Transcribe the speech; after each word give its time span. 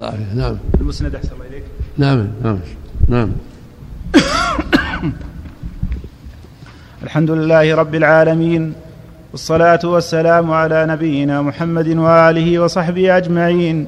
نعم. 0.00 0.56
المسند 0.80 1.14
أحسن 1.14 1.28
الله 1.32 1.46
إليك. 1.46 1.64
نعم 1.98 2.28
نعم 2.42 2.58
نعم. 3.08 3.32
الحمد 7.02 7.30
لله 7.30 7.74
رب 7.74 7.94
العالمين 7.94 8.74
والصلاة 9.32 9.80
والسلام 9.84 10.50
على 10.50 10.86
نبينا 10.86 11.42
محمد 11.42 11.88
وآله 11.88 12.58
وصحبه 12.58 13.16
أجمعين. 13.16 13.86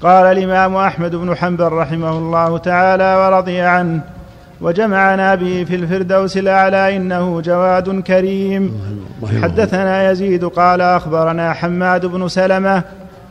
قال 0.00 0.38
الإمام 0.38 0.76
أحمد 0.76 1.14
بن 1.14 1.34
حنبل 1.34 1.72
رحمه 1.72 2.18
الله 2.18 2.58
تعالى 2.58 3.16
ورضي 3.16 3.60
عنه 3.60 4.00
وجمعنا 4.60 5.34
به 5.34 5.64
في 5.64 5.74
الفردوس 5.74 6.36
الأعلى 6.36 6.96
إنه 6.96 7.40
جواد 7.40 8.00
كريم. 8.00 8.80
حدثنا 9.42 10.10
يزيد 10.10 10.44
قال 10.44 10.80
أخبرنا 10.80 11.52
حماد 11.52 12.06
بن 12.06 12.28
سلمة 12.28 12.82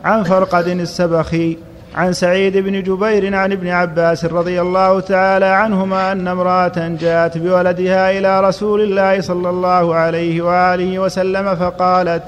عن 0.04 0.22
فرقد 0.22 0.68
السبخي 0.68 1.56
عن 1.94 2.12
سعيد 2.12 2.56
بن 2.56 2.82
جبير 2.82 3.36
عن 3.36 3.52
ابن 3.52 3.68
عباس 3.68 4.24
رضي 4.24 4.60
الله 4.60 5.00
تعالى 5.00 5.46
عنهما 5.46 6.12
أن 6.12 6.28
امرأة 6.28 6.96
جاءت 7.00 7.38
بولدها 7.38 8.18
إلى 8.18 8.40
رسول 8.40 8.80
الله 8.80 9.20
صلى 9.20 9.50
الله 9.50 9.94
عليه 9.94 10.42
وآله 10.42 10.98
وسلم 10.98 11.54
فقالت 11.54 12.22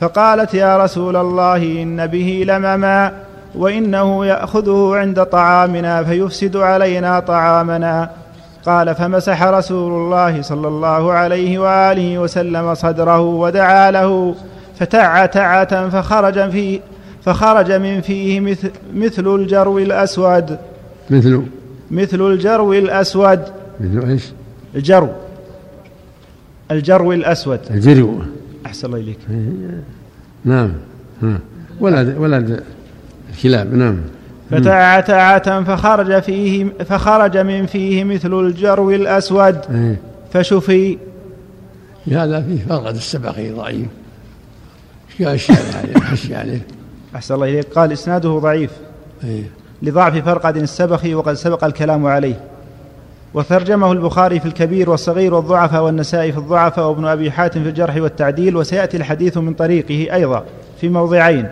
فقالت 0.00 0.54
يا 0.54 0.84
رسول 0.84 1.16
الله 1.16 1.56
إن 1.56 2.06
به 2.06 2.44
لمما 2.46 3.12
وإنه 3.54 4.26
يأخذه 4.26 4.90
عند 4.94 5.24
طعامنا 5.24 6.04
فيفسد 6.04 6.56
علينا 6.56 7.20
طعامنا. 7.20 8.10
قال 8.66 8.94
فمسح 8.94 9.42
رسول 9.42 9.92
الله 9.92 10.42
صلى 10.42 10.68
الله 10.68 11.12
عليه 11.12 11.58
وآله 11.58 12.18
وسلم 12.18 12.74
صدره 12.74 13.20
ودعا 13.20 13.90
له. 13.90 14.34
فثع 14.78 15.26
ثعة 15.26 15.88
فخرج 15.88 16.50
في 16.50 16.80
فخرج 17.24 17.72
من 17.72 18.00
فيه 18.00 18.40
مثل, 18.40 18.70
مثل 18.94 19.34
الجرو 19.34 19.78
الأسود. 19.78 20.58
مثل 21.10 21.42
مثل 21.90 22.20
الجرو 22.20 22.72
الأسود. 22.72 23.40
مثل 23.80 24.08
إيش؟ 24.08 24.24
الجرو. 24.74 25.08
الجرو 26.70 27.12
الأسود. 27.12 27.60
الجرو. 27.70 28.22
أحسن 28.66 28.86
الله 28.86 28.98
إليك. 28.98 29.18
نعم. 30.44 30.72
ها. 31.22 31.38
ولد 31.80 32.16
ولد 32.18 32.62
الكلاب. 33.30 33.74
نعم. 33.74 34.00
فثع 34.50 35.00
ثعة 35.00 35.64
فخرج 35.64 36.22
فيه 36.22 36.66
فخرج 36.88 37.38
من 37.38 37.66
فيه 37.66 38.04
مثل 38.04 38.46
الجرو 38.46 38.90
الأسود. 38.90 39.56
إيه. 39.70 39.96
فشفي. 40.32 40.98
هذا 42.12 42.40
فيه 42.40 42.58
فرقد 42.68 42.94
السبقي 42.94 43.50
ضعيف. 43.50 43.86
في 45.08 45.34
أشياء 45.34 45.58
عليه 45.76 46.36
عليه 46.36 46.66
أحسن 47.16 47.34
الله 47.34 47.48
إليك. 47.48 47.66
قال 47.74 47.92
إسناده 47.92 48.38
ضعيف. 48.38 48.70
إيه. 49.24 49.42
لضعف 49.82 50.24
فرقد 50.24 50.56
السبخي 50.56 51.14
وقد 51.14 51.34
سبق 51.34 51.64
الكلام 51.64 52.06
عليه. 52.06 52.40
وترجمه 53.34 53.92
البخاري 53.92 54.40
في 54.40 54.46
الكبير 54.46 54.90
والصغير 54.90 55.34
والضعفاء 55.34 55.82
والنسائي 55.84 56.32
في 56.32 56.38
الضعفاء 56.38 56.88
وابن 56.88 57.06
أبي 57.06 57.30
حاتم 57.30 57.62
في 57.62 57.68
الجرح 57.68 57.96
والتعديل. 57.96 58.56
وسيأتي 58.56 58.96
الحديث 58.96 59.38
من 59.38 59.54
طريقه 59.54 60.14
أيضا 60.14 60.44
في 60.80 60.88
موضعين. 60.88 61.48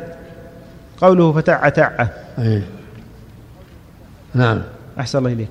قوله 1.00 1.32
فتع 1.32 1.68
تعة 1.68 2.08
إيه. 2.38 2.62
نعم. 4.34 4.62
أحسن 5.00 5.18
الله 5.18 5.32
إليك. 5.32 5.48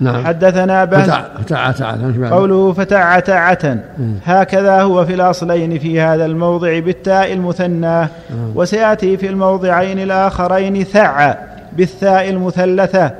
نعم. 0.00 0.26
حدثنا 0.26 0.84
بهز 0.84 1.10
فتع 1.10 1.22
فتع 1.42 1.70
تعة 1.70 1.96
مش 1.96 2.16
معنى؟ 2.16 2.34
قوله 2.34 2.72
فتع 2.72 3.20
تعة 3.20 3.78
هكذا 4.24 4.82
هو 4.82 5.04
في 5.04 5.14
الأصلين 5.14 5.78
في 5.78 6.00
هذا 6.00 6.24
الموضع 6.24 6.78
بالتاء 6.78 7.32
المثنى. 7.32 8.08
وسيأتي 8.54 9.16
في 9.16 9.28
الموضعين 9.28 9.98
الآخرين 9.98 10.84
ثع 10.84 11.34
بالثاء 11.72 12.28
المثلثة 12.28 13.10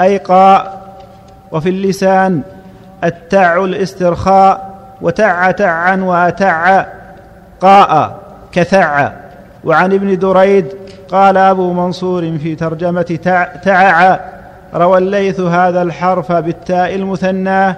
أي 0.00 0.16
قاء. 0.16 0.84
وفي 1.52 1.68
اللسان 1.68 2.42
التع 3.04 3.64
الاسترخاء 3.64 4.74
وتع 5.00 5.50
تعا 5.50 5.96
وأتع 5.96 6.84
قاء 7.60 8.18
كثع. 8.52 9.10
وعن 9.64 9.92
ابن 9.92 10.18
دريد 10.18 10.66
قال 11.08 11.36
أبو 11.36 11.72
منصور 11.72 12.38
في 12.38 12.54
ترجمة 12.54 13.18
تع, 13.24 13.44
تعع 13.44 14.20
روى 14.74 14.98
الليث 14.98 15.40
هذا 15.40 15.82
الحرف 15.82 16.32
بالتاء 16.32 16.94
المثنى 16.94 17.74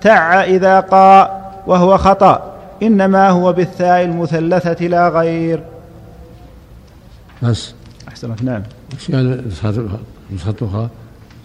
تع 0.00 0.44
إذا 0.44 0.80
قاء 0.80 1.46
وهو 1.66 1.96
خطأ 1.98 2.52
إنما 2.82 3.28
هو 3.30 3.52
بالثاء 3.52 4.02
المثلثة 4.04 4.86
لا 4.86 5.08
غير. 5.08 5.62
بس. 7.42 7.74
أحسنت 8.08 8.42
نعم. 8.42 8.62
وش 8.94 9.10
قال 9.10 9.48
نسخة 9.48 9.70
الأخرى 9.70 10.88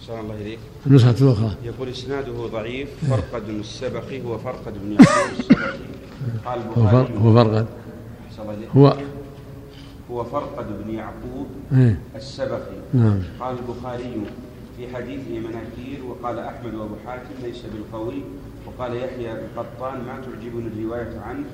صلى 0.06 0.20
الله 0.20 0.34
إليك. 0.34 0.58
النسخة 0.86 1.14
الأخرى 1.20 1.50
يقول 1.64 1.88
إسناده 1.88 2.46
ضعيف 2.52 2.88
فرقد 3.10 3.48
السبخي 3.48 4.22
هو 4.22 4.38
فرقد 4.38 4.72
بن 4.84 4.92
يعقوب 4.92 5.38
السبخي. 5.38 5.78
قال 6.46 6.58
هو 6.78 6.86
فر- 6.86 7.00
البخاري 7.00 7.18
هو 7.24 7.34
فرقد. 7.34 7.66
هو. 8.76 8.94
هو 10.10 10.24
فرقد 10.24 10.66
بن 10.84 10.94
يعقوب 10.94 11.46
إيه. 11.74 11.98
السبخي. 12.16 12.76
نعم. 12.94 13.18
قال 13.40 13.56
البخاري 13.58 14.12
في 14.82 14.96
حديثه 14.96 15.38
مناكير 15.38 16.04
وقال 16.08 16.38
أحمد 16.38 16.74
وأبو 16.74 16.94
حاتم 17.06 17.34
ليس 17.42 17.62
بالقوي 17.74 18.22
وقال 18.66 18.96
يحيى 18.96 19.32
القطان 19.32 20.04
ما 20.04 20.20
تعجبني 20.20 20.66
الرواية 20.66 21.20
عنه 21.20 21.44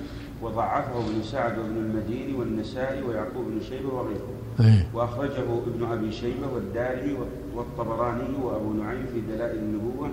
وضعفه 0.43 0.99
ابن 0.99 1.22
سعد 1.22 1.59
وابن 1.59 1.77
المديني 1.77 2.33
والنسائي 2.33 3.03
ويعقوب 3.03 3.44
بن 3.44 3.61
شيبة 3.69 3.88
وغيره. 3.88 4.28
إيه. 4.61 4.87
وأخرجه 4.94 5.43
ابن 5.67 5.93
أبي 5.93 6.12
شيبة 6.12 6.53
والدارمي 6.55 7.17
والطبراني 7.55 8.37
وأبو 8.43 8.72
نعيم 8.72 9.06
في 9.15 9.21
دلائل 9.21 9.59
النبوة 9.59 10.09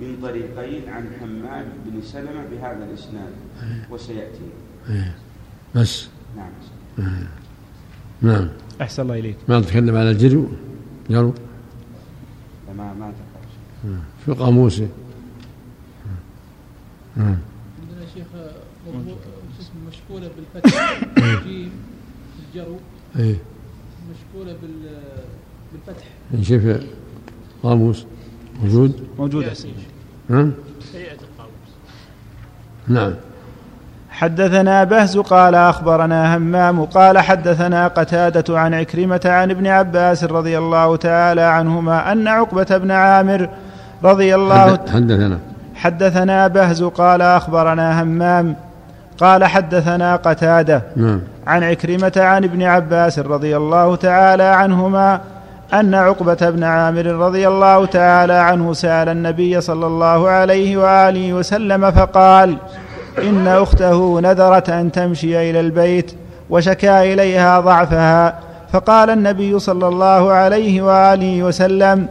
من 0.00 0.18
طريقين 0.22 0.88
عن 0.88 1.10
حماد 1.20 1.66
بن 1.86 2.02
سلمة 2.02 2.44
بهذا 2.50 2.84
الإسناد. 2.84 3.32
وسيأتي. 3.90 4.48
إيه. 4.90 5.14
بس. 5.74 6.08
نعم. 6.36 6.52
نعم. 8.22 8.48
أحسن 8.80 9.02
الله 9.02 9.18
إليك. 9.18 9.36
ما 9.48 9.60
تكلم 9.60 9.96
على 9.96 10.10
الجرو 10.10 10.46
جرو 11.10 11.34
فما 12.70 12.94
ما 12.94 13.12
تقرأ 13.12 14.00
في 14.24 14.32
قاموسه 14.32 14.88
عندنا 17.16 17.38
شيخ 18.14 18.26
موضوع 18.86 19.14
شو 19.56 19.62
اسمه 19.62 19.80
مشكولة 19.88 20.30
بالفتح 20.36 21.00
جيم 21.44 21.70
الجرو. 22.48 22.76
إيه. 23.16 23.36
مشكولة 24.10 24.56
بال 24.62 25.00
بالفتح. 25.72 26.06
نشوف 26.34 26.86
قاموس 27.62 28.06
موجود؟ 28.62 29.06
موجود 29.18 29.42
يأتي. 29.42 29.52
أحسن 29.52 29.68
نعم 30.28 30.52
هيئه 30.94 31.12
القاموس 31.12 31.70
نعم. 32.88 33.14
حدثنا 34.20 34.84
بهز 34.84 35.18
قال 35.18 35.54
أخبرنا 35.54 36.36
همام 36.36 36.84
قال 36.84 37.18
حدثنا 37.18 37.88
قتادة 37.88 38.58
عن 38.58 38.74
عكرمة 38.74 39.20
عن 39.24 39.50
ابن 39.50 39.66
عباس 39.66 40.24
رضي 40.24 40.58
الله 40.58 40.96
تعالى 40.96 41.40
عنهما 41.42 42.12
أن 42.12 42.28
عقبة 42.28 42.76
بن 42.76 42.90
عامر 42.90 43.48
رضي 44.04 44.34
الله 44.34 44.70
حدث- 44.76 44.90
حدثنا. 44.94 45.38
حدثنا 45.74 46.46
بهز 46.48 46.82
قال 46.82 47.22
أخبرنا 47.22 48.02
همام 48.02 48.54
قال 49.20 49.44
حدثنا 49.44 50.16
قتادة 50.16 50.82
نعم. 50.96 51.20
عن 51.46 51.62
عكرمة 51.62 52.12
عن 52.16 52.44
ابن 52.44 52.62
عباس 52.62 53.18
رضي 53.18 53.56
الله 53.56 53.96
تعالى 53.96 54.42
عنهما 54.42 55.20
أن 55.74 55.94
عقبة 55.94 56.50
بن 56.50 56.64
عامر 56.64 57.06
رضي 57.06 57.48
الله 57.48 57.86
تعالى 57.86 58.32
عنه 58.32 58.72
سأل 58.72 59.08
النبي 59.08 59.60
صلى 59.60 59.86
الله 59.86 60.28
عليه 60.28 60.76
وآله 60.76 61.32
وسلم 61.32 61.90
فقال 61.90 62.56
إن 63.18 63.46
أخته 63.48 64.20
نذرت 64.20 64.70
أن 64.70 64.92
تمشي 64.92 65.50
إلى 65.50 65.60
البيت 65.60 66.12
وشكا 66.50 67.12
إليها 67.12 67.60
ضعفها 67.60 68.40
فقال 68.72 69.10
النبي 69.10 69.58
صلى 69.58 69.88
الله 69.88 70.32
عليه 70.32 70.82
وآله 70.82 71.42
وسلم 71.42 72.08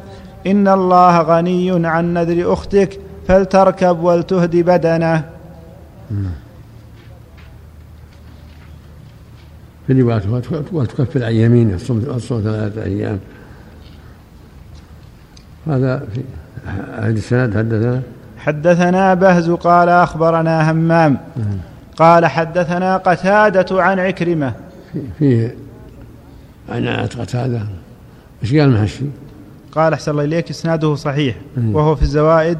إن 0.47 0.67
الله 0.67 1.21
غني 1.21 1.87
عن 1.87 2.13
نذر 2.13 2.53
أختك 2.53 2.99
فلتركب 3.27 3.99
ولتهد 4.03 4.55
بدنه. 4.55 5.23
في 9.87 10.01
رواية 10.01 10.21
وتكفر 10.71 11.23
عن 11.25 11.33
يمينه 11.33 11.77
تصوم 11.77 12.41
ثلاثة 12.43 12.83
أيام. 12.83 13.19
هذا 15.67 16.03
في 16.13 16.21
أهل 16.97 17.11
السند 17.11 17.57
حدثنا؟ 17.57 18.01
حدثنا 18.49 19.13
بهز 19.13 19.49
قال 19.49 19.89
أخبرنا 19.89 20.71
همام 20.71 21.17
قال 21.97 22.25
حدثنا 22.25 22.97
قتادة 22.97 23.83
عن 23.83 23.99
عكرمة. 23.99 24.53
في- 24.93 25.01
فيه 25.19 25.55
عناءة 26.69 27.05
قتادة. 27.21 27.61
إيش 28.43 28.51
قال 28.53 28.61
المحشي؟ 28.61 29.05
قال 29.75 29.93
أحسن 29.93 30.11
الله 30.11 30.23
إليك 30.23 30.49
إسناده 30.49 30.95
صحيح. 30.95 31.35
وهو 31.71 31.95
في 31.95 32.01
الزوائد 32.01 32.57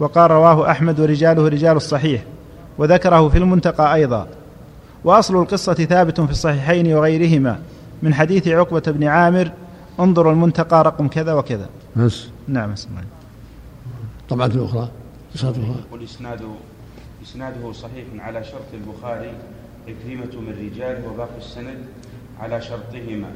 وقال 0.00 0.30
رواه 0.30 0.70
أحمد 0.70 1.00
ورجاله 1.00 1.48
رجال 1.48 1.76
الصحيح 1.76 2.22
وذكره 2.78 3.28
في 3.28 3.38
المنتقى 3.38 3.94
أيضا. 3.94 4.26
وأصل 5.04 5.36
القصة 5.42 5.74
ثابت 5.74 6.20
في 6.20 6.30
الصحيحين 6.30 6.94
وغيرهما 6.94 7.58
من 8.02 8.14
حديث 8.14 8.48
عقبة 8.48 8.82
بن 8.86 9.04
عامر 9.04 9.50
انظروا 10.00 10.32
المنتقى 10.32 10.84
رقم 10.84 11.08
كذا 11.08 11.32
وكذا. 11.32 11.66
بس. 11.96 12.26
نعم 12.48 12.72
اسمع 12.72 13.00
طبعا 14.28 14.46
الأخرى. 14.46 14.64
نسخة 14.64 14.78
أخرى 14.78 14.88
يقول 15.34 16.02
إسناده 16.04 16.48
إسناده 17.22 17.72
صحيح 17.72 18.04
على 18.18 18.44
شرط 18.44 18.68
البخاري 18.74 19.32
عكرمة 19.88 20.40
من 20.40 20.70
رجاله 20.72 21.08
وباقي 21.08 21.38
السند 21.38 21.78
على 22.40 22.60
شرطهما 22.60 23.28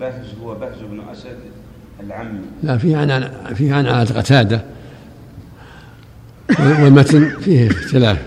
بهز 0.00 0.34
هو 0.42 0.54
بهز 0.54 0.78
بن 0.78 1.00
أسد 1.12 1.38
العمي 2.00 2.40
لا 2.62 2.78
فيه 2.78 2.96
عن 2.96 3.30
فيه 3.54 3.74
عن 3.74 3.86
عن 3.86 4.04
قتادة 4.04 4.60
والمتن 6.58 7.28
فيه 7.28 7.70
اختلاف 7.70 8.18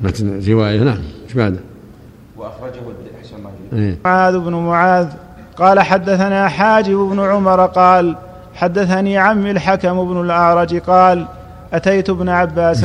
متن 0.00 0.40
رواية 0.48 0.80
نعم 0.80 0.98
إيش 1.24 1.32
بعده؟ 1.32 1.58
وأخرجه 2.36 2.80
أحسن 3.20 3.36
الله. 3.36 3.52
إيه. 3.72 3.98
معاذ 4.04 4.38
بن 4.38 4.52
معاذ 4.52 5.08
قال 5.56 5.80
حدثنا 5.80 6.48
حاجب 6.48 6.96
بن 6.96 7.20
عمر 7.20 7.66
قال 7.66 8.16
حدثني 8.54 9.18
عمي 9.18 9.50
الحكم 9.50 10.04
بن 10.04 10.20
الأعرج 10.20 10.76
قال 10.76 11.26
أتيت 11.72 12.10
ابن 12.10 12.28
عباس 12.28 12.84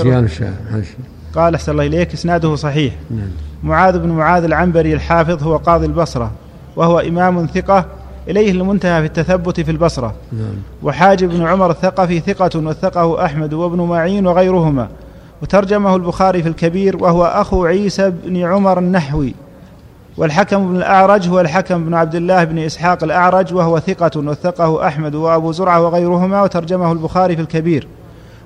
قال 1.36 1.56
أحسن 1.56 1.72
الله 1.72 1.86
إليك 1.86 2.14
إسناده 2.14 2.56
صحيح. 2.56 2.94
نعم. 3.12 3.30
معاذ 3.64 4.00
بن 4.00 4.10
معاذ 4.10 4.44
العنبري 4.44 4.94
الحافظ 4.94 5.44
هو 5.44 5.58
قاضي 5.58 5.86
البصرة 5.86 6.32
وهو 6.76 7.00
إمام 7.00 7.46
ثقة 7.46 7.86
إليه 8.28 8.52
المنتهى 8.52 9.02
في 9.02 9.08
التثبت 9.08 9.60
في 9.60 9.72
البصرة. 9.72 10.14
نعم. 10.32 10.56
وحاجب 10.84 11.30
بن 11.30 11.46
عمر 11.46 11.72
الثقفي 11.72 12.20
ثقة 12.20 12.60
وثقه 12.60 13.26
أحمد 13.26 13.54
وابن 13.54 13.82
معين 13.82 14.28
وغيرهما. 14.28 14.88
وترجمه 15.42 15.96
البخاري 15.96 16.44
في 16.44 16.50
الكبير 16.50 17.04
وهو 17.04 17.26
أخو 17.26 17.66
عيسى 17.66 18.10
بن 18.10 18.38
عمر 18.38 18.80
النحوي. 18.80 19.34
والحكم 20.18 20.70
بن 20.70 20.76
الأعرج 20.76 21.30
هو 21.30 21.40
الحكم 21.40 21.86
بن 21.86 21.94
عبد 21.94 22.16
الله 22.16 22.44
بن 22.44 22.60
إسحاق 22.60 23.04
الأعرج 23.04 23.54
وهو 23.54 23.80
ثقة 23.80 24.20
وثقه 24.20 24.88
أحمد 24.88 25.16
وأبو 25.16 25.52
زرعة 25.52 25.82
وغيرهما. 25.82 26.42
وترجمه 26.42 26.92
البخاري 26.92 27.36
في 27.36 27.42
الكبير. 27.42 27.88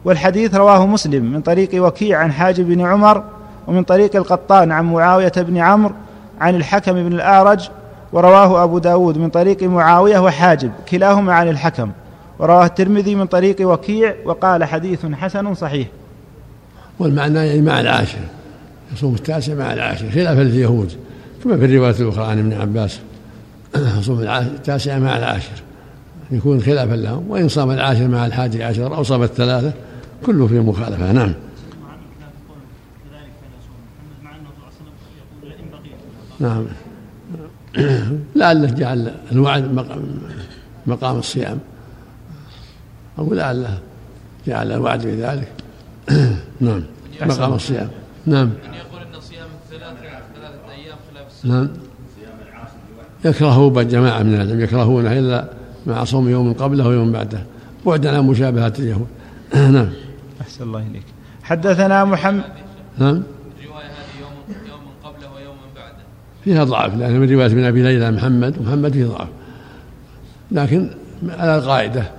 والحديث 0.05 0.55
رواه 0.55 0.85
مسلم 0.85 1.23
من 1.23 1.41
طريق 1.41 1.85
وكيع 1.85 2.19
عن 2.19 2.31
حاجب 2.31 2.67
بن 2.67 2.81
عمر 2.81 3.23
ومن 3.67 3.83
طريق 3.83 4.15
القطان 4.15 4.71
عن 4.71 4.85
معاوية 4.85 5.31
بن 5.37 5.57
عمرو 5.57 5.93
عن 6.41 6.55
الحكم 6.55 6.93
بن 6.93 7.13
الأعرج 7.13 7.69
ورواه 8.13 8.63
أبو 8.63 8.77
داود 8.77 9.17
من 9.17 9.29
طريق 9.29 9.63
معاوية 9.63 10.19
وحاجب 10.19 10.71
كلاهما 10.89 11.33
عن 11.33 11.47
الحكم 11.47 11.91
ورواه 12.39 12.65
الترمذي 12.65 13.15
من 13.15 13.25
طريق 13.25 13.55
وكيع 13.61 14.15
وقال 14.25 14.63
حديث 14.63 15.05
حسن 15.05 15.53
صحيح. 15.53 15.87
والمعنى 16.99 17.47
يعني 17.47 17.61
مع 17.61 17.79
العاشر 17.79 18.19
يصوم 18.93 19.15
التاسع 19.15 19.53
مع 19.53 19.73
العاشر 19.73 20.11
خلافا 20.11 20.41
لليهود 20.41 20.91
كما 21.43 21.57
في 21.57 21.65
الرواية 21.65 21.95
الأخرى 21.99 22.25
عن 22.25 22.39
ابن 22.39 22.53
عباس 22.53 22.99
يصوم 23.99 24.19
التاسع 24.19 24.99
مع 24.99 25.17
العاشر 25.17 25.63
يكون 26.31 26.61
خلافا 26.61 26.95
لهم 26.95 27.25
وإن 27.29 27.49
صام 27.49 27.71
العاشر 27.71 28.07
مع 28.07 28.25
الحادي 28.25 28.63
عشر 28.63 28.95
أو 28.95 29.03
صام 29.03 29.23
الثلاثة 29.23 29.73
كله 30.25 30.47
في 30.47 30.59
مخالفة 30.59 31.11
نعم. 31.11 31.33
نعم. 36.39 36.65
لعله 38.35 38.69
جعل 38.69 39.15
الوعد 39.31 39.73
مقام, 40.87 41.17
الصيام. 41.17 41.59
أو 43.19 43.33
لعله 43.33 43.79
جعل 44.47 44.71
الوعد 44.71 45.07
بذلك 45.07 45.51
نعم 46.61 46.83
مقام 47.21 47.53
الصيام. 47.53 47.89
نعم. 48.25 48.49
يعني 48.63 48.77
يقول 48.77 49.01
ان 49.01 49.21
صيام 49.21 49.47
ثلاثة 49.69 50.71
أيام 50.71 50.97
خلاف 51.13 51.27
السنة 51.27 51.53
نعم. 51.53 51.69
يكرهه 53.25 53.83
جماعة 53.83 54.23
من 54.23 54.33
العلم 54.33 54.61
يكرهونه 54.61 55.19
إلا 55.19 55.49
مع 55.87 56.03
صوم 56.03 56.29
يوم 56.29 56.53
قبله 56.53 56.87
ويوم 56.87 57.11
بعده 57.11 57.43
بعدا 57.85 58.17
عن 58.17 58.23
مشابهة 58.23 58.73
اليهود. 58.79 59.07
نعم. 59.55 59.89
أحسن 60.51 60.63
الله 60.63 60.79
إليك. 60.79 61.03
حدثنا 61.43 62.05
محمد. 62.05 62.43
نعم 62.97 63.23
الرواية 63.61 63.85
هذه 63.85 64.21
يوم 64.21 64.31
يوم 64.69 64.81
قبله 65.03 65.33
ويوم 65.35 65.55
بعده. 65.75 66.03
فيها 66.43 66.63
ضعف 66.63 66.95
لأن 66.95 67.19
من 67.19 67.31
رواية 67.31 67.45
ابن 67.45 67.63
أبي 67.63 67.83
ليلى 67.83 68.11
محمد 68.11 68.57
ومحمد 68.57 68.93
فيه 68.93 69.05
ضعف. 69.05 69.27
لكن 70.51 70.89
على 71.29 71.55
القاعدة 71.55 72.11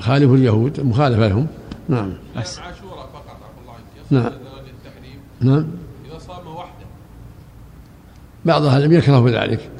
خالف 0.00 0.32
اليهود 0.32 0.80
مخالفة 0.80 1.28
لهم. 1.28 1.46
نعم. 1.88 2.12
أحسن. 2.36 2.62
عاشوراء 2.62 3.08
فقط 3.12 3.26
عفوا 3.28 3.62
الله 3.62 3.72
عنك. 3.72 3.84
نعم. 4.10 4.32
نعم. 5.40 5.66
إذا 6.10 6.18
صام 6.18 6.46
وحده. 6.46 6.86
بعض 8.44 8.64
أهل 8.64 8.76
العلم 8.76 8.92
يكره 8.92 9.42
ذلك. 9.42 9.70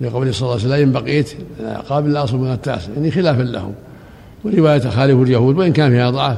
لقوله 0.00 0.32
صلى 0.32 0.42
الله 0.42 0.60
عليه 0.60 0.64
وسلم 0.64 0.96
إن 0.96 1.02
بقيت 1.02 1.36
قابل 1.88 2.12
لا 2.12 2.24
أصوم 2.24 2.42
من 2.42 2.52
التاسع. 2.52 2.92
يعني 2.92 3.10
خلافا 3.10 3.42
لهم. 3.42 3.74
ورواية 4.44 4.80
خالف 4.80 5.22
اليهود 5.22 5.58
وإن 5.58 5.72
كان 5.72 5.90
فيها 5.90 6.10
ضعف 6.10 6.36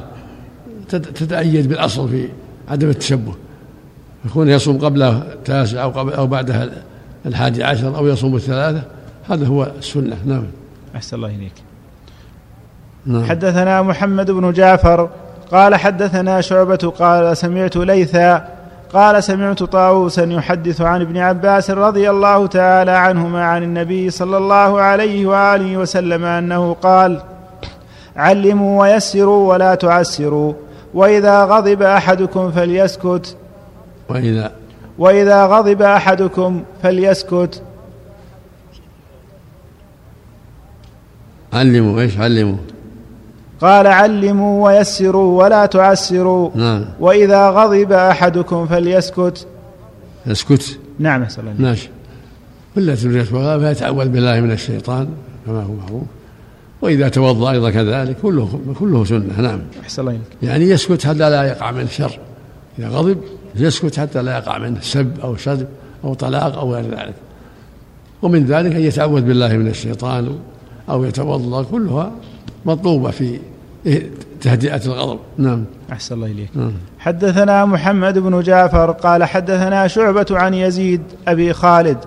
تت- 0.89 1.17
تتأيد 1.17 1.69
بالأصل 1.69 2.09
في 2.09 2.27
عدم 2.69 2.89
التشبه. 2.89 3.33
يكون 4.25 4.49
يصوم 4.49 4.77
قبله 4.77 5.17
التاسع 5.17 5.83
أو 5.83 5.89
قبل 5.89 6.13
أو 6.13 6.27
بعدها 6.27 6.69
الحادي 7.25 7.63
عشر 7.63 7.97
أو 7.97 8.07
يصوم 8.07 8.35
الثلاثة 8.35 8.83
هذا 9.29 9.47
هو 9.47 9.71
السنة. 9.79 10.17
نعم. 10.25 10.43
أحسن 10.95 11.15
الله 11.17 11.27
إليك. 11.27 11.53
نعم. 13.05 13.23
حدثنا 13.25 13.81
محمد 13.81 14.31
بن 14.31 14.51
جعفر 14.51 15.09
قال 15.51 15.75
حدثنا 15.75 16.41
شعبة 16.41 16.93
قال 16.99 17.37
سمعت 17.37 17.77
ليثا 17.77 18.47
قال 18.93 19.23
سمعت 19.23 19.63
طاووسا 19.63 20.23
يحدث 20.23 20.81
عن 20.81 21.01
ابن 21.01 21.17
عباس 21.17 21.71
رضي 21.71 22.09
الله 22.09 22.47
تعالى 22.47 22.91
عنهما 22.91 23.43
عن 23.45 23.63
النبي 23.63 24.09
صلى 24.09 24.37
الله 24.37 24.81
عليه 24.81 25.25
وآله 25.25 25.77
وسلم 25.77 26.25
أنه 26.25 26.73
قال 26.73 27.21
علموا 28.15 28.81
ويسروا 28.81 29.53
ولا 29.53 29.75
تعسروا. 29.75 30.53
وإذا 30.93 31.45
غضب 31.45 31.81
أحدكم 31.81 32.51
فليسكت. 32.51 33.35
وإذا 34.09 34.51
وإذا 34.97 35.45
غضب 35.45 35.81
أحدكم 35.81 36.63
فليسكت. 36.83 37.61
علموا 41.53 42.01
إيش 42.01 42.17
علموا؟ 42.17 42.57
قال 43.61 43.87
علموا 43.87 44.65
ويسروا 44.65 45.43
ولا 45.43 45.65
تعسروا. 45.65 46.49
نعم. 46.55 46.85
وإذا 46.99 47.49
غضب 47.49 47.91
أحدكم 47.91 48.67
فليسكت. 48.67 49.47
اسكت 50.27 50.79
نعم 50.99 51.23
أسأل 51.23 51.47
الله 51.47 51.61
ماشي. 51.61 51.89
ولا 52.77 52.95
وغاب 53.33 53.59
فيتعوذ 53.59 54.07
بالله 54.09 54.39
من 54.39 54.51
الشيطان 54.51 55.09
كما 55.45 55.63
هو 55.63 55.73
معروف. 55.73 56.03
وإذا 56.81 57.09
توضأ 57.09 57.51
أيضا 57.51 57.69
كذلك 57.69 58.17
كله 58.21 58.59
كله 58.79 59.05
سنة 59.05 59.41
نعم. 59.41 59.59
أحسن 59.83 60.01
الله 60.01 60.11
إليك. 60.11 60.43
يعني 60.43 60.65
يسكت 60.65 61.07
حتى 61.07 61.29
لا 61.29 61.43
يقع 61.43 61.71
منه 61.71 61.87
شر. 61.87 62.19
إذا 62.79 62.87
غضب 62.87 63.17
يسكت 63.55 63.99
حتى 63.99 64.21
لا 64.21 64.37
يقع 64.37 64.57
منه 64.57 64.79
سب 64.81 65.19
أو 65.23 65.35
شذب 65.35 65.67
أو 66.03 66.13
طلاق 66.13 66.57
أو 66.57 66.73
غير 66.73 66.83
ذلك. 66.83 67.13
ومن 68.21 68.45
ذلك 68.45 68.75
أن 68.75 68.81
يتعوذ 68.81 69.21
بالله 69.21 69.57
من 69.57 69.67
الشيطان 69.67 70.39
أو 70.89 71.03
يتوضأ 71.03 71.63
كلها 71.63 72.11
مطلوبة 72.65 73.11
في 73.11 73.39
تهدئة 74.41 74.85
الغضب. 74.85 75.19
نعم. 75.37 75.65
أحسن 75.91 76.15
الله 76.15 76.27
إليك. 76.27 76.49
نعم. 76.55 76.71
حدثنا 76.99 77.65
محمد 77.65 78.17
بن 78.17 78.41
جعفر 78.41 78.91
قال 78.91 79.23
حدثنا 79.23 79.87
شعبة 79.87 80.25
عن 80.31 80.53
يزيد 80.53 81.01
أبي 81.27 81.53
خالد 81.53 81.97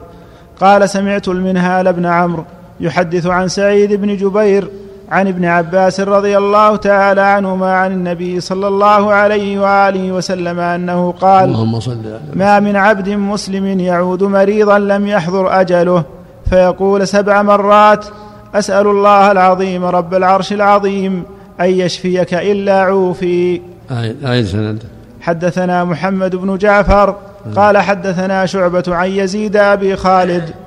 قال 0.61 0.91
سمعت 0.91 1.29
المنهال 1.29 1.93
بن 1.93 2.07
عمرو 2.07 2.45
يحدث 2.81 3.27
عن 3.27 3.49
سعيد 3.49 3.93
بن 3.93 4.17
جبير 4.17 4.69
عن 5.11 5.29
ابن 5.29 5.45
عباس 5.45 6.01
رضي 6.01 6.39
الله 6.39 6.77
تعالى 6.77 7.21
عنهما 7.21 7.77
عن 7.77 7.93
النبي 7.93 8.41
صلى 8.41 8.69
الله 8.69 9.13
عليه 9.13 9.59
وآله 9.59 10.13
وسلم 10.13 10.61
أنه 10.61 11.13
قال 11.13 11.45
اللهم 11.45 11.81
صل 11.81 11.99
ما 12.35 12.61
من 12.61 12.77
عبد 12.77 13.09
مسلم 13.09 13.81
يعود 13.81 14.23
مريضا 14.23 14.79
لم 14.79 15.07
يحضر 15.07 15.61
أجله 15.61 16.05
فيقول 16.51 17.09
سبع 17.09 17.43
مرات 17.43 18.07
أسأل 18.55 18.87
الله 18.87 19.33
العظيم 19.33 19.85
رب 19.85 20.15
العرش 20.15 20.53
العظيم 20.53 21.23
أن 21.61 21.71
يشفيك 21.71 22.35
إلا 22.35 22.83
عوفي. 22.83 23.61
آية 23.91 24.33
آية 24.33 24.45
سند 24.45 24.83
حدثنا 25.21 25.85
محمد 25.85 26.37
بن 26.37 26.59
جعفر 26.59 27.17
قال 27.57 27.79
حدثنا 27.79 28.47
شعبة 28.47 28.85
عن 28.89 29.09
يزيد 29.09 29.57
أبي 29.57 29.97
خالد. 29.97 30.64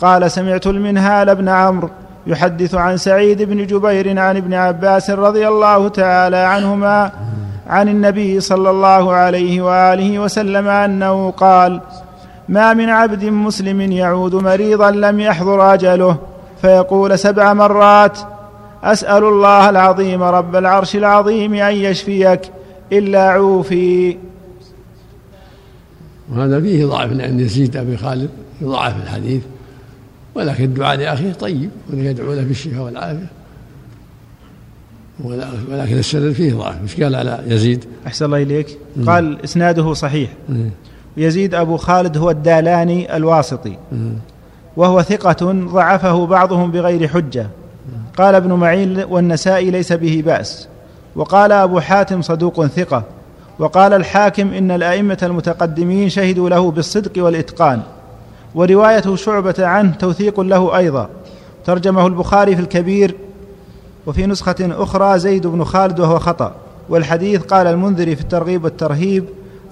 قال 0.00 0.30
سمعت 0.30 0.66
المنهال 0.66 1.34
بن 1.34 1.48
عمرو 1.48 1.90
يحدث 2.26 2.74
عن 2.74 2.96
سعيد 2.96 3.42
بن 3.42 3.66
جبير 3.66 4.18
عن 4.18 4.36
ابن 4.36 4.54
عباس 4.54 5.10
رضي 5.10 5.48
الله 5.48 5.88
تعالى 5.88 6.36
عنهما 6.36 7.12
عن 7.66 7.88
النبي 7.88 8.40
صلى 8.40 8.70
الله 8.70 9.12
عليه 9.12 9.62
وآله 9.62 10.18
وسلم 10.18 10.68
أنه 10.68 11.30
قال 11.30 11.80
ما 12.48 12.74
من 12.74 12.88
عبد 12.88 13.24
مسلم 13.24 13.80
يعود 13.80 14.34
مريضا 14.34 14.90
لم 14.90 15.20
يحضر 15.20 15.74
أجله 15.74 16.16
فيقول 16.62 17.18
سبع 17.18 17.52
مرات 17.52 18.18
أسأل 18.82 19.24
الله 19.24 19.70
العظيم 19.70 20.22
رب 20.22 20.56
العرش 20.56 20.96
العظيم 20.96 21.54
أن 21.54 21.74
يشفيك 21.74 22.40
إلا 22.92 23.30
عوفي. 23.30 24.16
وهذا 26.32 26.60
فيه 26.60 26.86
ضعف 26.86 27.12
لأن 27.12 27.40
يزيد 27.40 27.76
أبي 27.76 27.96
خالد 27.96 28.30
يضاعف 28.60 28.94
الحديث. 29.02 29.42
ولكن 30.38 30.64
الدعاء 30.64 30.96
لأخيه 30.96 31.32
طيب 31.32 31.70
يدعو 31.92 32.34
له 32.34 32.42
بالشفاء 32.42 32.82
والعافية. 32.82 33.26
ولكن 35.70 35.98
السند 35.98 36.32
فيه 36.32 36.54
ضعف. 36.54 36.82
مش 36.82 37.00
قال 37.00 37.14
على 37.14 37.40
يزيد؟ 37.46 37.84
أحسن 38.06 38.24
الله 38.24 38.42
إليك. 38.42 38.78
قال 39.06 39.44
إسناده 39.44 39.94
صحيح. 39.94 40.30
يزيد 41.16 41.54
أبو 41.54 41.76
خالد 41.76 42.16
هو 42.16 42.30
الدالاني 42.30 43.16
الواسطي. 43.16 43.76
وهو 44.76 45.02
ثقة 45.02 45.52
ضعفه 45.52 46.26
بعضهم 46.26 46.70
بغير 46.70 47.08
حجة. 47.08 47.46
قال 48.16 48.34
ابن 48.34 48.52
معين 48.52 49.04
والنسائي 49.04 49.70
ليس 49.70 49.92
به 49.92 50.22
بأس. 50.26 50.68
وقال 51.16 51.52
أبو 51.52 51.80
حاتم 51.80 52.22
صدوق 52.22 52.66
ثقة. 52.66 53.02
وقال 53.58 53.92
الحاكم 53.92 54.52
إن 54.52 54.70
الأئمة 54.70 55.18
المتقدمين 55.22 56.08
شهدوا 56.08 56.50
له 56.50 56.70
بالصدق 56.70 57.24
والإتقان. 57.24 57.82
ورواية 58.54 59.14
شعبة 59.14 59.54
عنه 59.58 59.94
توثيق 59.94 60.40
له 60.40 60.76
أيضا. 60.76 61.08
ترجمه 61.64 62.06
البخاري 62.06 62.56
في 62.56 62.62
الكبير 62.62 63.14
وفي 64.06 64.26
نسخة 64.26 64.56
أخرى 64.60 65.18
زيد 65.18 65.46
بن 65.46 65.64
خالد 65.64 66.00
وهو 66.00 66.18
خطأ. 66.18 66.54
والحديث 66.88 67.42
قال 67.42 67.66
المنذري 67.66 68.16
في 68.16 68.22
الترغيب 68.22 68.64
والترهيب 68.64 69.24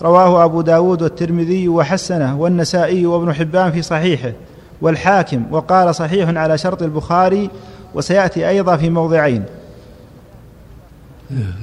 رواه 0.03 0.45
أبو 0.45 0.61
داود 0.61 1.03
والترمذي 1.03 1.69
وحسنه 1.69 2.41
والنسائي 2.41 3.07
وابن 3.07 3.33
حبان 3.35 3.73
في 3.73 3.83
صحيحه. 3.83 4.33
والحاكم 4.81 5.45
وقال 5.51 5.95
صحيح 5.95 6.29
على 6.29 6.59
شرط 6.59 6.83
البخاري 6.83 7.51
وسيأتي 7.95 8.49
أيضا 8.49 8.77
في 8.77 8.91
موضعين. 8.91 9.45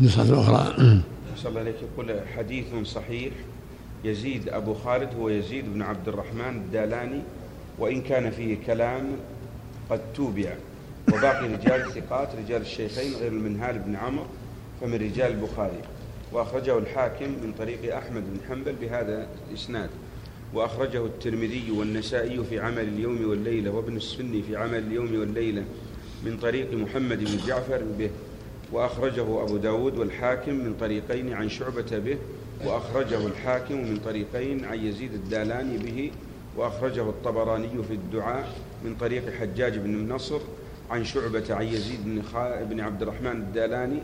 نسخة 0.01 0.41
أخرى. 0.41 0.73
الله 1.45 1.59
عليك. 1.59 1.75
يقول 1.93 2.15
حديث 2.37 2.65
صحيح. 2.85 3.33
يزيد 4.03 4.49
أبو 4.49 4.73
خالد 4.73 5.09
هو 5.19 5.29
يزيد 5.29 5.73
بن 5.73 5.81
عبد 5.81 6.07
الرحمن 6.07 6.49
الدالاني 6.49 7.21
وإن 7.79 8.01
كان 8.01 8.31
فيه 8.31 8.57
كلام 8.67 9.09
قد 9.89 10.01
توبع. 10.15 10.53
وباقي 11.13 11.47
رجال 11.47 11.81
الثقات 11.81 12.29
رجال 12.35 12.61
الشيخين 12.61 13.13
غير 13.13 13.31
المنهال 13.31 13.79
بن 13.79 13.95
عمرو 13.95 14.25
فمن 14.81 14.93
رجال 14.93 15.31
البخاري. 15.31 15.81
وأخرجه 16.31 16.77
الحاكم 16.77 17.25
من 17.25 17.53
طريق 17.57 17.95
أحمد 17.95 18.23
بن 18.33 18.39
حنبل 18.49 18.73
بهذا 18.81 19.27
الإسناد. 19.49 19.89
وأخرجه 20.53 21.05
الترمذي 21.05 21.71
والنسائي 21.71 22.43
في 22.43 22.59
عمل 22.59 22.83
اليوم 22.83 23.29
والليلة 23.29 23.71
وابن 23.71 23.95
السني 23.95 24.43
في 24.43 24.55
عمل 24.55 24.77
اليوم 24.77 25.19
والليلة 25.19 25.63
من 26.25 26.37
طريق 26.37 26.73
محمد 26.73 27.19
بن 27.19 27.37
جعفر 27.47 27.81
به. 27.99 28.09
وأخرجه 28.71 29.43
أبو 29.43 29.57
داود 29.57 29.97
والحاكم 29.97 30.53
من 30.53 30.75
طريقين 30.79 31.33
عن 31.33 31.49
شعبة 31.49 31.97
به. 31.97 32.17
وأخرجه 32.65 33.27
الحاكم 33.27 33.75
من 33.75 33.97
طريقين 34.05 34.65
عن 34.65 34.79
يزيد 34.79 35.13
الدالاني 35.13 35.77
به 35.77 36.11
وأخرجه 36.57 37.09
الطبراني 37.09 37.83
في 37.87 37.93
الدعاء 37.93 38.49
من 38.85 38.95
طريق 38.95 39.33
حجاج 39.39 39.77
بن 39.77 40.13
نصر 40.13 40.39
عن 40.91 41.03
شعبة 41.03 41.55
عن 41.55 41.65
يزيد 41.65 41.99
بن, 42.05 42.21
بن 42.69 42.79
عبد 42.79 43.01
الرحمن 43.01 43.31
الدالاني 43.31 43.99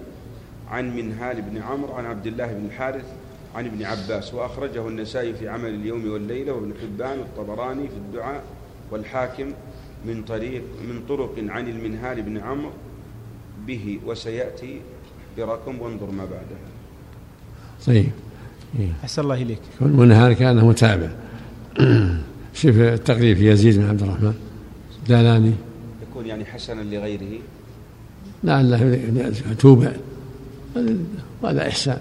عن 0.70 0.96
منهال 0.96 1.42
بن 1.42 1.58
عمرو 1.58 1.94
عن 1.94 2.06
عبد 2.06 2.28
الله 2.28 2.54
بن 2.54 2.66
الحارث 2.66 3.06
عن 3.56 3.66
ابن 3.66 3.84
عباس. 3.84 4.34
وأخرجه 4.34 4.88
النسائي 4.88 5.34
في 5.34 5.50
عمل 5.50 5.70
اليوم 5.70 6.12
والليلة 6.12 6.54
وابن 6.54 6.74
حبان 6.82 7.20
والطبراني 7.20 7.88
في 7.88 7.96
الدعاء 7.96 8.44
والحاكم 8.92 9.51
من 10.06 10.24
طريق 10.24 10.63
من 10.89 11.04
طرق 11.10 11.36
عن 11.38 11.68
المنهال 11.68 12.22
بن 12.22 12.38
عمرو 12.38 12.72
به. 13.68 14.00
وسيأتي 14.06 14.82
برقم 15.38 15.82
وانظر 15.82 16.12
ما 16.12 16.25
بعده 16.25 16.58
طيب. 17.88 18.12
أحسن 19.04 19.22
الله 19.22 19.36
إليك. 19.36 19.60
المنهال 19.82 20.34
كان 20.34 20.66
متابع. 20.66 21.10
شوف 22.60 22.78
التقريب 22.78 23.38
في 23.38 23.52
يزيد 23.52 23.78
بن 23.78 23.90
عبد 23.90 24.02
الرحمن. 24.02 24.34
دالاني 25.08 25.54
يكون 26.10 26.26
يعني 26.26 26.46
حسنا 26.46 26.82
لغيره. 26.82 27.40
لعله 28.44 29.06
توبة. 29.60 29.92
هذا 31.44 31.68
إحسان. 31.68 32.00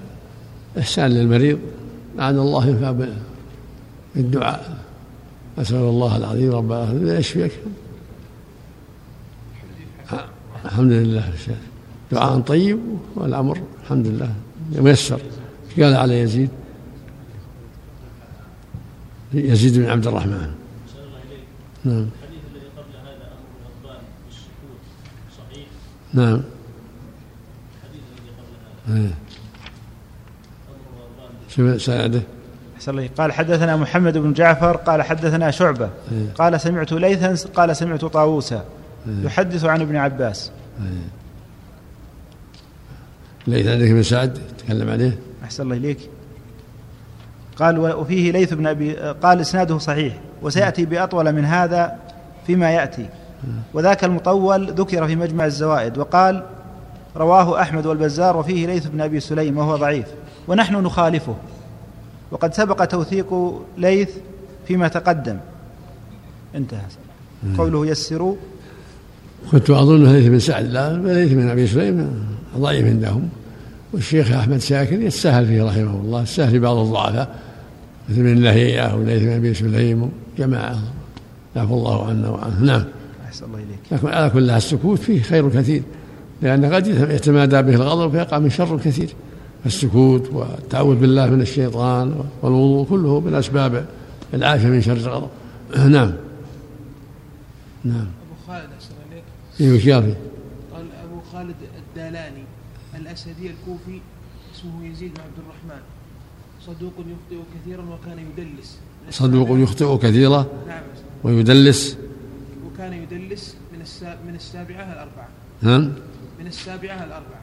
إحسان 0.79 1.11
للمريض. 1.11 1.59
لعل 2.17 2.39
الله 2.39 2.67
ينفع 2.67 3.09
بالدعاء 4.15 4.79
أسأل 5.59 5.77
الله 5.77 6.17
العظيم 6.17 6.53
رب 6.53 6.73
العالمين. 6.73 7.17
يشفيك 7.17 7.53
الحمد 10.65 10.93
لله. 10.93 11.33
دعاء 12.13 12.41
طيب 12.41 12.79
والأمر 13.15 13.59
الحمد 13.83 14.07
لله. 14.07 14.33
ميسر. 14.73 15.21
قال 15.77 15.95
على 15.95 16.21
يزيد. 16.21 16.51
يزيد 19.35 19.79
بن 19.79 19.91
عبد 19.91 20.07
الرحمن. 20.07 20.53
نعم. 21.85 22.07
نعم. 26.15 26.43
الذي 28.89 29.15
شو 31.49 31.79
ساعده؟ 31.79 32.23
الله. 32.89 33.09
قال 33.19 33.33
حدثنا 33.33 33.77
محمد 33.77 34.19
بن 34.19 34.33
جعفر 34.33 34.77
قال 34.77 35.03
حدثنا 35.03 35.51
شعبة. 35.51 35.91
إيه. 36.13 36.33
قال 36.33 36.61
سمعت 36.61 36.93
ليثا 36.93 37.51
قال 37.51 37.77
سمعت 37.77 38.05
طاووسا. 38.05 38.65
إيه. 39.09 39.25
يحدث 39.25 39.65
عن 39.65 39.81
ابن 39.81 39.97
عباس. 39.97 40.51
إيه. 40.81 41.09
ليث 43.47 43.67
عندك 43.67 43.91
بن 43.91 44.03
سعد؟ 44.03 44.39
تكلم 44.59 44.91
عليه؟ 44.91 45.19
أحسن 45.45 45.63
الله 45.63 45.77
إليك. 45.77 46.11
قال 47.59 47.79
وفيه 47.79 48.33
ليث 48.33 48.55
بن 48.55 48.67
أبي 48.67 48.95
قال 48.95 49.41
إسناده 49.41 49.79
صحيح 49.79 50.15
وسيأتي 50.43 50.85
بأطول 50.85 51.33
من 51.33 51.45
هذا 51.45 51.97
فيما 52.47 52.71
يأتي. 52.71 53.07
وذاك 53.75 54.05
المطول 54.05 54.73
ذكر 54.73 55.07
في 55.07 55.17
مجمع 55.17 55.47
الزوائد 55.47 55.99
وقال 55.99 56.43
رواه 57.17 57.63
أحمد 57.63 57.87
والبزار 57.87 58.37
وفيه 58.37 58.67
ليث 58.67 58.87
بن 58.87 59.01
أبي 59.01 59.21
سليم 59.21 59.59
وهو 59.59 59.77
ضعيف 59.77 60.07
ونحن 60.49 60.75
نخالفه. 60.75 61.35
وقد 62.31 62.55
سبق 62.55 62.85
توثيق 62.85 63.61
ليث 63.79 64.11
فيما 64.69 64.89
تقدم. 64.89 65.37
انتهى. 66.55 66.81
قوله 67.59 67.87
يسروا 67.87 68.37
كنت 69.53 69.71
أظن 69.71 70.13
ليث 70.13 70.27
بن 70.27 70.39
سعد 70.39 70.65
لا 70.65 70.97
ليث 70.97 71.33
بن 71.33 71.49
أبي 71.49 71.67
سليم 71.67 72.27
ضعيف 72.57 72.87
عندهم 72.87 73.29
والشيخ 73.93 74.33
أحمد 74.33 74.61
شاكر 74.61 75.01
يتساهل 75.01 75.47
فيه 75.47 75.65
رحمه 75.65 76.01
الله 76.01 76.23
يتساهل 76.23 76.51
في 76.51 76.59
بعض 76.59 76.77
الضعفاء. 76.77 77.48
مثل 78.09 78.23
من 78.23 78.43
لهيئة 78.43 78.97
وليث 78.97 79.23
بن 79.23 79.29
أبي 79.29 79.55
سليم 79.55 80.11
جماعة. 80.39 80.79
يعفو 81.57 81.75
الله 81.75 82.07
عنا 82.07 82.29
وعنه 82.29 82.61
نعم. 82.61 82.85
أحسن 83.27 83.47
الله 83.47 83.59
إليك. 83.59 83.79
لكن 83.93 84.09
على 84.09 84.31
كل 84.31 84.51
السكوت 84.51 84.99
فيه 84.99 85.23
خير 85.23 85.49
كثير. 85.49 85.83
لأن 86.43 86.65
قد 86.65 86.87
يتمادى 86.87 87.63
به 87.63 87.75
الغضب 87.75 88.13
فيقع 88.13 88.39
من 88.39 88.51
شر 88.51 88.79
كثير. 88.79 89.15
السكوت 89.67 90.31
والتعوذ 90.33 90.97
بالله 90.97 91.31
من 91.31 91.41
الشيطان 91.41 92.25
والوضوء 92.43 92.87
كله 92.87 93.21
من 93.21 93.35
أسباب 93.35 93.87
العافية 94.35 94.69
من 94.69 94.81
شر 94.81 94.97
الغضب. 94.97 95.29
نعم. 95.77 96.13
نعم. 97.85 98.07
أبو 98.07 98.35
خالد 98.47 98.69
أحسن 98.73 98.95
عليك 99.11 99.25
إيه 99.61 99.77
وش 99.77 99.89
قال 99.89 100.15
قال 100.75 100.87
أبو 101.05 101.21
خالد 101.33 101.57
الدالاني 101.79 102.45
الأسدي 102.95 103.51
الكوفي 103.51 104.01
اسمه 104.55 104.87
يزيد 104.87 105.15
بن 105.15 105.21
عبد 105.21 105.39
الرحمن. 105.39 105.83
صدوق 106.67 106.93
يخطئ 106.99 107.43
كثيرا 107.55 107.83
وكان 107.83 108.19
يدلس. 108.19 108.79
صدوق 109.11 109.49
يخطئ 109.51 109.99
كثيرا 109.99 110.47
نعم. 110.69 110.83
ويدلس. 111.25 111.97
وكان 112.67 112.93
يدلس 112.93 113.57
من 113.73 113.79
من 114.27 114.35
السابعة 114.35 114.93
الأربعة. 114.93 115.29
نعم. 115.63 115.93
من 116.41 116.47
السابعة 116.47 117.05
الأربعة. 117.05 117.43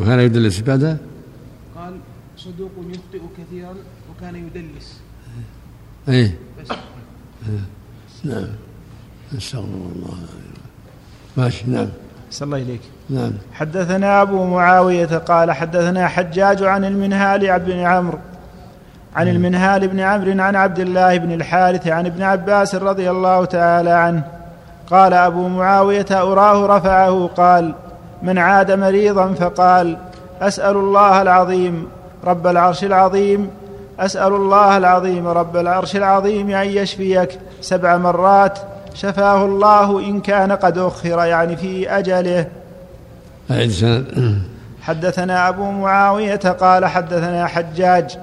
وكان 0.00 0.20
يدلس 0.20 0.60
بعدها؟ 0.60 0.98
قال 1.76 2.00
صدوق 2.36 2.70
يخطئ 2.88 3.20
كثيرا 3.38 3.74
وكان 4.10 4.36
يدلس. 4.36 5.00
اي 6.08 6.32
بس. 6.60 6.68
نعم. 8.24 8.48
استغفر 9.36 9.64
الله 9.64 10.28
ماشي 11.36 11.70
نعم. 11.70 11.88
صلى 12.30 12.46
الله 12.46 12.58
إليك. 12.58 12.80
نعم. 13.10 13.32
حدثنا 13.52 14.22
أبو 14.22 14.44
معاوية 14.44 15.18
قال 15.18 15.52
حدثنا 15.52 16.08
حجاج 16.08 16.62
عن 16.62 16.84
المنهال 16.84 17.58
بن 17.58 17.78
عمرو 17.78 18.18
عن 19.16 19.28
المنهال 19.28 19.88
بن 19.88 20.00
عمرو 20.00 20.42
عن 20.42 20.56
عبد 20.56 20.78
الله 20.78 21.16
بن 21.16 21.32
الحارث 21.32 21.88
عن 21.88 22.06
ابن 22.06 22.22
عباس 22.22 22.74
رضي 22.74 23.10
الله 23.10 23.44
تعالى 23.44 23.90
عنه 23.90 24.22
قال 24.90 25.14
أبو 25.14 25.48
معاوية 25.48 26.06
أراه 26.10 26.76
رفعه 26.76 27.26
قال 27.26 27.74
من 28.22 28.38
عاد 28.38 28.72
مريضا 28.72 29.32
فقال 29.32 29.96
أسأل 30.40 30.76
الله 30.76 31.22
العظيم 31.22 31.88
رب 32.24 32.46
العرش 32.46 32.84
العظيم 32.84 33.50
أسأل 34.00 34.32
الله 34.32 34.76
العظيم 34.76 35.26
رب 35.26 35.56
العرش 35.56 35.96
العظيم 35.96 36.50
أن 36.50 36.66
يشفيك 36.66 37.38
سبع 37.60 37.96
مرات 37.96 38.58
شفاه 38.94 39.44
الله 39.44 40.00
إن 40.00 40.20
كان 40.20 40.52
قد 40.52 40.78
أخر 40.78 41.24
يعني 41.24 41.56
في 41.56 41.90
أجله. 41.90 42.46
حدثنا 44.82 45.48
أبو 45.48 45.70
معاوية 45.70 46.36
قال 46.36 46.86
حدثنا 46.86 47.46
حجاج 47.46 48.18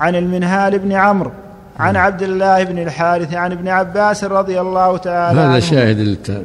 عن 0.00 0.16
المنهال 0.16 0.78
بن 0.78 0.92
عمرو 0.92 1.32
عن 1.78 1.96
عبد 1.96 2.22
الله 2.22 2.64
بن 2.64 2.78
الحارث 2.78 3.34
عن 3.34 3.52
ابن 3.52 3.68
عباس 3.68 4.24
رضي 4.24 4.60
الله 4.60 4.96
تعالى 4.96 5.40
هذا 5.40 5.48
عنه 5.48 5.60
شاهد 5.60 5.98
للتام 5.98 6.42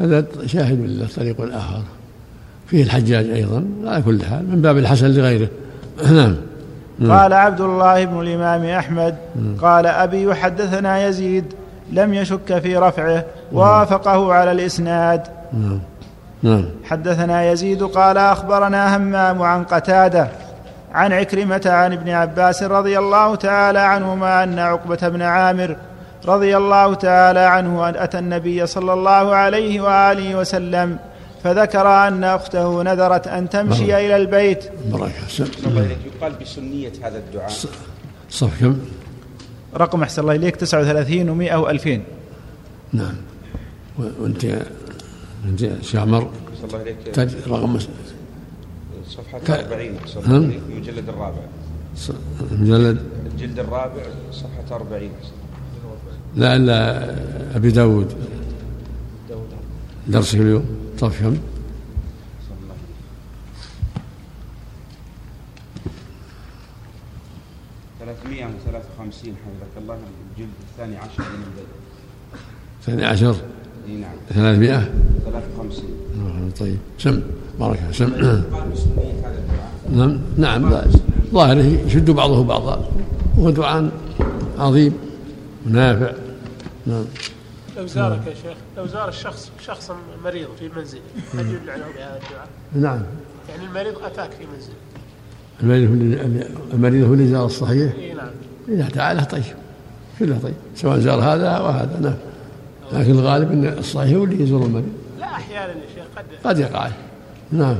هذا 0.00 0.24
شاهد 0.46 0.86
له 0.86 1.06
طريق 1.16 1.40
آخر 1.40 1.82
فيه 2.66 2.82
الحجاج 2.82 3.30
أيضا 3.30 3.64
على 3.84 4.02
كل 4.02 4.24
حال 4.24 4.50
من 4.50 4.62
باب 4.62 4.78
الحسن 4.78 5.06
لغيره. 5.06 5.48
نعم. 6.12 6.36
قال 7.12 7.32
عبد 7.32 7.60
الله 7.60 8.04
بن 8.04 8.20
الإمام 8.20 8.64
أحمد 8.64 9.14
قال 9.60 9.86
أبي 9.86 10.34
حدثنا 10.34 11.06
يزيد 11.06 11.44
لم 11.92 12.14
يشك 12.14 12.58
في 12.58 12.76
رفعه 12.76 13.24
وافقه 13.52 14.34
على 14.34 14.52
الإسناد. 14.52 15.22
نعم. 15.52 15.80
نعم. 16.42 16.64
حدثنا 16.84 17.50
يزيد 17.50 17.82
قال 17.82 18.18
أخبرنا 18.18 18.96
همام 18.96 19.42
عن 19.42 19.64
قتادة 19.64 20.28
عن 20.94 21.12
عكرمة 21.12 21.62
عن 21.66 21.92
ابن 21.92 22.10
عباس 22.10 22.62
رضي 22.62 22.98
الله 22.98 23.34
تعالى 23.34 23.78
عنهما 23.78 24.44
أن 24.44 24.58
عقبة 24.58 25.08
بن 25.08 25.22
عامر 25.22 25.76
رضي 26.28 26.56
الله 26.56 26.94
تعالى 26.94 27.40
عنه 27.40 27.88
أن 27.88 27.94
أتى 27.96 28.18
النبي 28.18 28.66
صلى 28.66 28.92
الله 28.92 29.34
عليه 29.34 29.80
وآله 29.80 30.36
وسلم 30.36 30.98
فذكر 31.44 31.86
أن 32.08 32.24
أخته 32.24 32.82
نذرت 32.82 33.28
أن 33.28 33.48
تمشي 33.48 33.86
بارك. 33.86 34.04
إلى 34.04 34.16
البيت. 34.16 34.64
بركة 34.92 35.12
يقال 36.16 36.32
بسنية 36.42 36.92
هذا 37.02 37.18
الدعاء. 37.18 37.48
صف 38.30 38.60
كم؟ 38.60 38.78
رقم 39.76 40.02
أحسن 40.02 40.22
الله 40.22 40.34
إليك 40.34 40.56
39 40.56 41.28
و100 41.28 41.52
و2000 41.52 42.00
نعم. 42.92 43.14
و- 43.98 44.02
وأنت 44.22 44.44
إنت 45.44 45.82
شامر 45.82 46.30
الله 46.64 46.82
إليك. 46.82 47.18
رقم 47.48 47.78
صفحة 49.08 49.38
ك- 49.38 49.50
40 49.50 49.96
صلى 50.06 50.24
هم؟ 50.26 50.32
الله 50.34 50.46
عليك 50.46 50.62
المجلد 50.70 51.08
الرابع. 51.08 51.42
ص- 51.96 52.10
مجلد 52.52 52.98
الجلد 53.26 53.58
الرابع 53.58 54.02
صفحة 54.32 54.76
40 54.76 55.10
لا 56.36 56.56
الا 56.56 56.76
أبي 57.56 57.70
داود. 57.70 58.14
درسك 60.08 60.34
اليوم؟ 60.34 60.64
صف 61.00 61.20
كم؟ 61.22 61.36
صلى 62.48 62.56
الله 62.62 62.74
ثلاثمائة 68.00 68.46
وخمسين 69.12 69.34
حفظك 69.34 69.82
الله 69.82 69.94
الجلد 70.36 70.50
الثاني 70.72 70.96
عشر 70.96 71.22
من 71.22 71.42
البدء. 71.46 71.66
ثاني 72.86 73.04
عشر؟ 73.04 73.36
إي 73.88 73.96
نعم. 73.96 74.10
ثلاثمائة؟ 74.28 74.92
ثلاثة 75.24 75.46
وخمسين. 75.58 76.50
طيب. 76.60 76.78
سم 76.98 77.22
سم 77.92 78.10
بسنية 78.10 79.12
هذا 79.24 79.38
الدعاء. 79.38 79.72
نعم. 79.92 80.20
نعم. 80.38 80.82
ظاهره 81.32 81.62
يشد 81.86 82.10
بعضه 82.10 82.44
بعضا. 82.44 82.88
وهو 83.38 83.50
دعاء 83.50 83.90
عظيم 84.58 84.92
ونافع 85.66 86.12
نعم. 86.86 87.04
لو 87.76 87.86
زارك 87.86 88.26
يا 88.26 88.34
شيخ 88.34 88.56
لو 88.76 88.86
زار 88.86 89.08
الشخص 89.08 89.50
شخصا 89.66 89.96
مريض 90.24 90.48
في 90.58 90.68
منزله 90.76 91.00
هل 91.34 91.46
يدعى 91.54 91.78
له 91.78 91.86
بهذا 91.86 92.20
الدعاء؟ 92.24 92.48
نعم. 92.74 93.02
يعني 93.48 93.64
المريض 93.64 93.98
أتاك 94.04 94.30
في 94.30 94.44
منزله. 94.54 94.74
المريض 95.62 95.88
هو 95.88 95.94
اللي- 95.94 96.48
المريض 96.72 97.06
هو 97.08 97.14
اللي 97.14 97.26
زار 97.28 97.46
الصحيح؟ 97.46 97.92
إي 97.94 98.14
نعم. 98.14 98.28
إذا 98.68 98.88
تعالى 98.88 99.24
طيب. 99.24 99.42
كله 100.18 100.38
طيب. 100.42 100.54
سواء 100.76 100.98
زار 100.98 101.20
هذا 101.20 101.58
وهذا 101.58 102.00
نعم. 102.00 102.14
لكن 102.92 103.10
الغالب 103.10 103.52
إن 103.52 103.78
الصحيح 103.78 104.16
هو 104.16 104.24
اللي 104.24 104.42
يزور 104.42 104.66
المريض. 104.66 104.92
لا 105.18 105.26
أحيانا 105.26 105.72
يا 105.72 105.86
شيخ 105.94 106.04
قد 106.16 106.24
قد 106.44 106.58
يقع. 106.58 106.88
نعم. 107.52 107.76